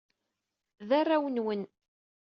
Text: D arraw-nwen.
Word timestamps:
D 0.87 0.89
arraw-nwen. 0.99 1.61